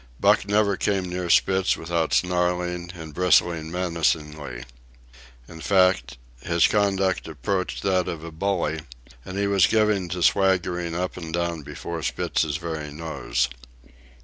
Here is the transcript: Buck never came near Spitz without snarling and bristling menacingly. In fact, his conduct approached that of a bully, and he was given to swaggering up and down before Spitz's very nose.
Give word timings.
Buck 0.19 0.47
never 0.47 0.77
came 0.77 1.05
near 1.07 1.29
Spitz 1.29 1.77
without 1.77 2.11
snarling 2.15 2.91
and 2.95 3.13
bristling 3.13 3.69
menacingly. 3.71 4.63
In 5.47 5.61
fact, 5.61 6.17
his 6.41 6.65
conduct 6.67 7.27
approached 7.27 7.83
that 7.83 8.07
of 8.07 8.23
a 8.23 8.31
bully, 8.31 8.79
and 9.23 9.37
he 9.37 9.45
was 9.45 9.67
given 9.67 10.09
to 10.09 10.23
swaggering 10.23 10.95
up 10.95 11.17
and 11.17 11.31
down 11.31 11.61
before 11.61 12.01
Spitz's 12.01 12.57
very 12.57 12.91
nose. 12.91 13.47